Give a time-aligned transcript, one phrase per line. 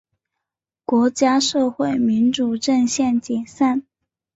[0.83, 3.85] 国家社会民主阵线解散。